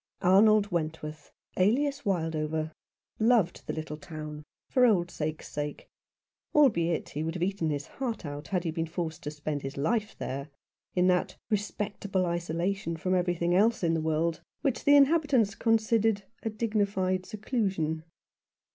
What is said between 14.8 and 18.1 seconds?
the 61 Rough Justice. inhabitants considered a dignified seclusion.